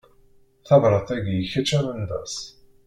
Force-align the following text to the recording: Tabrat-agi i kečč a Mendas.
Tabrat-agi 0.65 1.35
i 1.41 1.47
kečč 1.51 1.69
a 1.77 1.79
Mendas. 1.85 2.35